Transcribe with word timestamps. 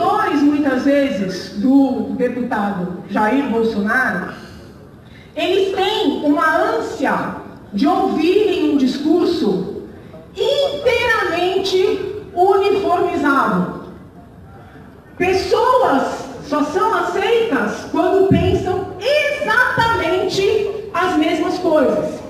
seguidores, 0.00 0.42
muitas 0.42 0.84
vezes, 0.84 1.58
do 1.58 2.14
deputado 2.16 3.04
Jair 3.10 3.48
Bolsonaro, 3.50 4.32
eles 5.36 5.74
têm 5.74 6.24
uma 6.24 6.76
ânsia 6.76 7.36
de 7.72 7.86
ouvirem 7.86 8.72
um 8.72 8.76
discurso 8.76 9.84
inteiramente 10.34 12.00
uniformizado. 12.34 13.84
Pessoas 15.18 16.24
só 16.44 16.64
são 16.64 16.94
aceitas 16.94 17.84
quando 17.92 18.28
pensam 18.28 18.96
exatamente 18.98 20.88
as 20.94 21.16
mesmas 21.16 21.58
coisas. 21.58 22.20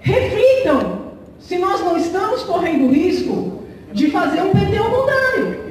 Reflitam 0.00 1.12
se 1.40 1.58
nós 1.58 1.80
não 1.80 1.96
estamos 1.96 2.42
correndo 2.42 2.92
risco 2.92 3.62
de 3.92 4.10
fazer 4.10 4.42
um 4.42 4.52
PT 4.52 4.76
ao 4.76 4.90
contrário. 4.90 5.61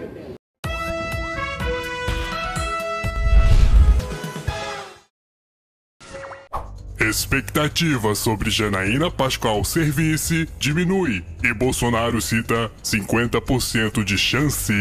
Expectativa 7.11 8.15
sobre 8.15 8.49
Janaína 8.49 9.11
Pascoal 9.11 9.65
ser 9.65 9.91
vice 9.91 10.47
diminui 10.57 11.21
e 11.43 11.53
Bolsonaro 11.53 12.21
cita 12.21 12.71
50% 12.81 14.01
de 14.01 14.17
chance. 14.17 14.71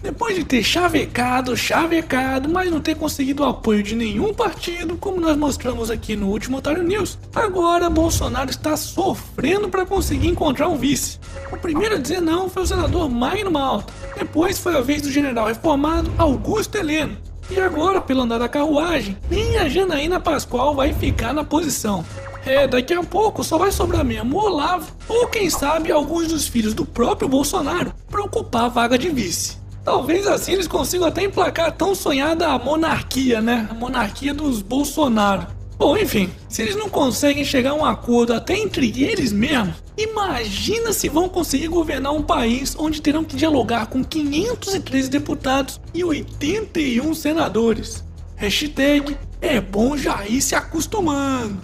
Depois 0.00 0.36
de 0.36 0.44
ter 0.44 0.62
chavecado, 0.62 1.56
chavecado, 1.56 2.48
mas 2.48 2.70
não 2.70 2.80
ter 2.80 2.94
conseguido 2.94 3.42
o 3.42 3.46
apoio 3.46 3.82
de 3.82 3.96
nenhum 3.96 4.32
partido, 4.32 4.96
como 4.96 5.20
nós 5.20 5.36
mostramos 5.36 5.90
aqui 5.90 6.14
no 6.14 6.28
último 6.28 6.58
Otário 6.58 6.84
News, 6.84 7.18
agora 7.34 7.90
Bolsonaro 7.90 8.50
está 8.50 8.76
sofrendo 8.76 9.68
para 9.68 9.84
conseguir 9.84 10.28
encontrar 10.28 10.68
um 10.68 10.78
vice. 10.78 11.18
O 11.50 11.56
primeiro 11.56 11.96
a 11.96 11.98
dizer 11.98 12.22
não 12.22 12.48
foi 12.48 12.62
o 12.62 12.66
senador 12.66 13.10
Magno 13.10 13.50
Malta. 13.50 13.92
Depois 14.16 14.60
foi 14.60 14.76
a 14.76 14.80
vez 14.80 15.02
do 15.02 15.10
general 15.10 15.48
reformado 15.48 16.12
Augusto 16.18 16.76
Heleno. 16.76 17.33
E 17.50 17.60
agora, 17.60 18.00
pelo 18.00 18.22
andar 18.22 18.38
da 18.38 18.48
carruagem, 18.48 19.16
nem 19.30 19.58
a 19.58 19.68
Janaína 19.68 20.18
Pascoal 20.18 20.74
vai 20.74 20.92
ficar 20.92 21.32
na 21.32 21.44
posição. 21.44 22.04
É, 22.46 22.66
daqui 22.66 22.92
a 22.92 23.02
pouco 23.02 23.42
só 23.42 23.56
vai 23.56 23.72
sobrar 23.72 24.04
mesmo 24.04 24.36
o 24.36 24.44
Olavo, 24.44 24.92
ou 25.08 25.26
quem 25.26 25.48
sabe 25.48 25.90
alguns 25.90 26.28
dos 26.28 26.46
filhos 26.46 26.74
do 26.74 26.84
próprio 26.84 27.28
Bolsonaro, 27.28 27.94
para 28.10 28.22
ocupar 28.22 28.64
a 28.64 28.68
vaga 28.68 28.98
de 28.98 29.08
vice. 29.08 29.58
Talvez 29.84 30.26
assim 30.26 30.52
eles 30.52 30.66
consigam 30.66 31.06
até 31.06 31.22
emplacar 31.22 31.68
a 31.68 31.70
tão 31.70 31.94
sonhada 31.94 32.58
monarquia, 32.58 33.42
né? 33.42 33.68
A 33.70 33.74
monarquia 33.74 34.32
dos 34.32 34.62
Bolsonaro. 34.62 35.46
Bom, 35.76 35.96
enfim, 35.96 36.30
se 36.48 36.62
eles 36.62 36.76
não 36.76 36.88
conseguem 36.88 37.44
chegar 37.44 37.70
a 37.70 37.74
um 37.74 37.84
acordo 37.84 38.32
até 38.32 38.56
entre 38.56 39.02
eles 39.02 39.32
mesmos, 39.32 39.82
imagina 39.98 40.92
se 40.92 41.08
vão 41.08 41.28
conseguir 41.28 41.68
governar 41.68 42.12
um 42.12 42.22
país 42.22 42.76
onde 42.78 43.02
terão 43.02 43.24
que 43.24 43.36
dialogar 43.36 43.86
com 43.86 44.04
513 44.04 45.10
deputados 45.10 45.80
e 45.92 46.04
81 46.04 47.12
senadores. 47.14 48.04
Hashtag 48.36 49.16
é 49.40 49.60
bom 49.60 49.96
já 49.96 50.26
ir 50.26 50.40
se 50.40 50.54
acostumando. 50.54 51.60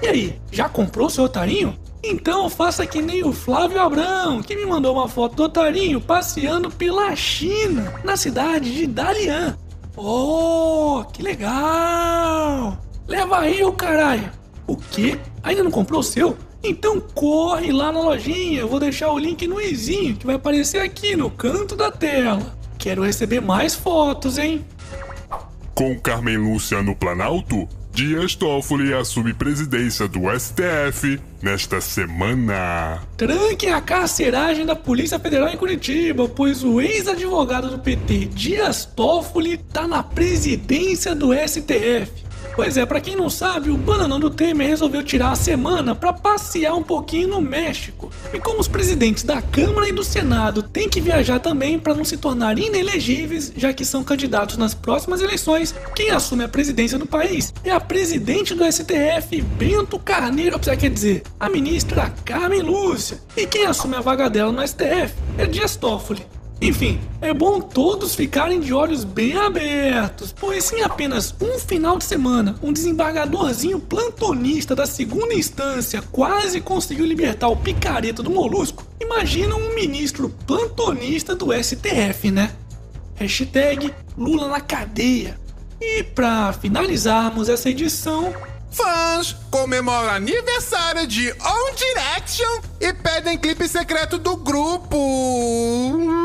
E 0.00 0.06
aí, 0.06 0.40
já 0.50 0.68
comprou 0.68 1.10
seu 1.10 1.24
otarinho? 1.24 1.76
Então 2.02 2.50
faça 2.50 2.86
que 2.86 3.00
nem 3.00 3.24
o 3.24 3.32
Flávio 3.32 3.80
Abrão, 3.80 4.42
que 4.42 4.54
me 4.54 4.66
mandou 4.66 4.94
uma 4.94 5.08
foto 5.08 5.36
do 5.36 5.44
otarinho 5.44 6.00
passeando 6.00 6.70
pela 6.70 7.16
China, 7.16 7.94
na 8.04 8.16
cidade 8.16 8.72
de 8.74 8.86
Dalian. 8.86 9.56
Oh, 9.96 11.04
que 11.12 11.22
legal! 11.22 12.83
Leva 13.06 13.40
aí, 13.40 13.62
ô 13.62 13.72
caralho! 13.72 14.30
O 14.66 14.76
quê? 14.76 15.18
Ainda 15.42 15.62
não 15.62 15.70
comprou 15.70 16.00
o 16.00 16.04
seu? 16.04 16.36
Então 16.62 16.98
corre 16.98 17.70
lá 17.70 17.92
na 17.92 18.00
lojinha, 18.00 18.60
eu 18.60 18.68
vou 18.68 18.80
deixar 18.80 19.12
o 19.12 19.18
link 19.18 19.46
no 19.46 19.60
izinho 19.60 20.16
que 20.16 20.24
vai 20.24 20.36
aparecer 20.36 20.80
aqui 20.80 21.14
no 21.14 21.30
canto 21.30 21.76
da 21.76 21.90
tela. 21.90 22.56
Quero 22.78 23.02
receber 23.02 23.40
mais 23.40 23.74
fotos, 23.74 24.38
hein? 24.38 24.64
Com 25.74 25.98
Carmen 26.00 26.38
Lúcia 26.38 26.82
no 26.82 26.96
Planalto, 26.96 27.68
Dias 27.94 28.34
Toffoli 28.34 28.92
assume 28.92 29.32
presidência 29.32 30.08
do 30.08 30.22
STF 30.36 31.20
nesta 31.40 31.80
semana. 31.80 33.00
Tranquem 33.16 33.72
a 33.72 33.80
carceragem 33.80 34.66
da 34.66 34.74
Polícia 34.74 35.16
Federal 35.18 35.48
em 35.48 35.56
Curitiba, 35.56 36.28
pois 36.28 36.64
o 36.64 36.80
ex-advogado 36.80 37.70
do 37.70 37.78
PT, 37.78 38.30
Dias 38.32 38.84
Toffoli, 38.84 39.58
tá 39.58 39.86
na 39.86 40.02
presidência 40.02 41.14
do 41.14 41.32
STF. 41.32 42.23
Pois 42.54 42.76
é, 42.76 42.86
para 42.86 43.00
quem 43.00 43.16
não 43.16 43.28
sabe, 43.28 43.70
o 43.70 43.76
bananão 43.76 44.20
do 44.20 44.30
Temer 44.30 44.68
resolveu 44.68 45.02
tirar 45.02 45.32
a 45.32 45.36
semana 45.36 45.92
para 45.92 46.12
passear 46.12 46.74
um 46.74 46.82
pouquinho 46.84 47.28
no 47.28 47.40
México. 47.40 48.10
E 48.32 48.38
como 48.38 48.60
os 48.60 48.68
presidentes 48.68 49.24
da 49.24 49.42
Câmara 49.42 49.88
e 49.88 49.92
do 49.92 50.04
Senado 50.04 50.62
têm 50.62 50.88
que 50.88 51.00
viajar 51.00 51.40
também 51.40 51.80
para 51.80 51.94
não 51.94 52.04
se 52.04 52.16
tornar 52.16 52.56
inelegíveis, 52.56 53.52
já 53.56 53.72
que 53.72 53.84
são 53.84 54.04
candidatos 54.04 54.56
nas 54.56 54.72
próximas 54.72 55.20
eleições, 55.20 55.74
quem 55.96 56.10
assume 56.10 56.44
a 56.44 56.48
presidência 56.48 56.96
do 56.96 57.06
país 57.06 57.52
é 57.64 57.70
a 57.70 57.80
presidente 57.80 58.54
do 58.54 58.64
STF, 58.64 59.42
Bento 59.42 59.98
Carneiro, 59.98 60.58
quer 60.58 60.90
dizer, 60.90 61.22
a 61.40 61.48
ministra 61.48 62.12
Carmen 62.24 62.62
Lúcia. 62.62 63.18
E 63.36 63.46
quem 63.46 63.66
assume 63.66 63.96
a 63.96 64.00
vaga 64.00 64.30
dela 64.30 64.52
no 64.52 64.66
STF 64.66 65.12
é 65.38 65.46
Dias 65.46 65.74
Toffoli. 65.74 66.24
Enfim, 66.60 67.00
é 67.20 67.34
bom 67.34 67.60
todos 67.60 68.14
ficarem 68.14 68.60
de 68.60 68.72
olhos 68.72 69.04
bem 69.04 69.36
abertos, 69.36 70.32
pois 70.32 70.72
em 70.72 70.82
apenas 70.82 71.34
um 71.40 71.58
final 71.58 71.98
de 71.98 72.04
semana, 72.04 72.56
um 72.62 72.72
desembargadorzinho 72.72 73.80
plantonista 73.80 74.74
da 74.74 74.86
segunda 74.86 75.34
instância 75.34 76.02
quase 76.12 76.60
conseguiu 76.60 77.04
libertar 77.04 77.48
o 77.48 77.56
picareta 77.56 78.22
do 78.22 78.30
molusco. 78.30 78.86
Imagina 79.00 79.54
um 79.54 79.74
ministro 79.74 80.30
plantonista 80.46 81.34
do 81.34 81.52
STF, 81.52 82.30
né? 82.30 82.52
Hashtag 83.16 83.92
Lula 84.16 84.48
na 84.48 84.60
cadeia. 84.60 85.38
E 85.80 86.02
para 86.02 86.52
finalizarmos 86.52 87.48
essa 87.48 87.68
edição, 87.68 88.32
Fãs 88.70 89.36
comemoram 89.50 90.10
aniversário 90.10 91.06
de 91.06 91.30
On 91.32 91.74
Direction 91.76 92.60
e 92.80 92.92
pedem 92.92 93.38
clipe 93.38 93.68
secreto 93.68 94.18
do 94.18 94.36
grupo. 94.36 96.23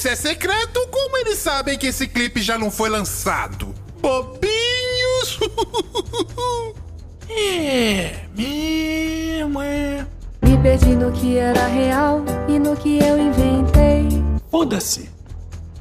Se 0.00 0.08
é 0.08 0.16
secreto, 0.16 0.80
como 0.90 1.18
eles 1.18 1.36
sabem 1.36 1.76
que 1.76 1.88
esse 1.88 2.08
clipe 2.08 2.40
já 2.40 2.56
não 2.56 2.70
foi 2.70 2.88
lançado? 2.88 3.74
Bobinhos! 4.00 5.38
é, 7.28 8.20
mesmo 8.34 9.60
é. 9.60 10.06
Me 10.42 10.56
perdi 10.56 10.96
no 10.96 11.12
que 11.12 11.36
era 11.36 11.66
real 11.66 12.24
e 12.48 12.58
no 12.58 12.74
que 12.74 12.98
eu 12.98 13.18
inventei. 13.18 14.08
Foda-se. 14.50 15.10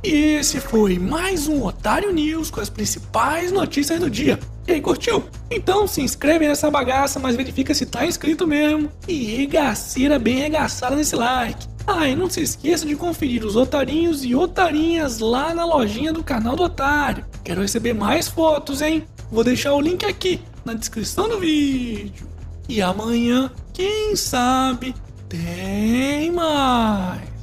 E 0.03 0.35
esse 0.35 0.59
foi 0.59 0.99
mais 0.99 1.47
um 1.47 1.63
Otário 1.63 2.11
News 2.11 2.51
com 2.51 2.59
as 2.59 2.69
principais 2.69 3.53
notícias 3.53 4.01
do 4.01 4.09
dia. 4.09 4.37
E 4.67 4.73
aí, 4.73 4.81
curtiu? 4.81 5.23
Então 5.49 5.87
se 5.87 6.01
inscreve 6.01 6.45
nessa 6.45 6.69
bagaça, 6.69 7.21
mas 7.21 7.37
verifica 7.37 7.73
se 7.73 7.85
tá 7.85 8.05
inscrito 8.05 8.45
mesmo. 8.45 8.91
E 9.07 9.37
regaceira 9.37 10.19
bem 10.19 10.39
regaçada 10.39 10.97
nesse 10.97 11.15
like. 11.15 11.68
Ah, 11.91 12.07
e 12.07 12.15
não 12.15 12.29
se 12.29 12.39
esqueça 12.39 12.85
de 12.85 12.95
conferir 12.95 13.43
os 13.43 13.55
otarinhos 13.55 14.23
e 14.23 14.35
otarinhas 14.35 15.17
lá 15.17 15.55
na 15.55 15.65
lojinha 15.65 16.13
do 16.13 16.23
canal 16.23 16.55
do 16.55 16.61
Otário. 16.61 17.25
Quero 17.43 17.61
receber 17.61 17.93
mais 17.93 18.27
fotos, 18.27 18.79
hein? 18.83 19.05
Vou 19.31 19.43
deixar 19.43 19.73
o 19.73 19.81
link 19.81 20.05
aqui 20.05 20.39
na 20.63 20.75
descrição 20.75 21.27
do 21.27 21.39
vídeo. 21.39 22.27
E 22.69 22.79
amanhã, 22.79 23.51
quem 23.73 24.15
sabe, 24.15 24.93
tem 25.27 26.31
mais. 26.31 27.38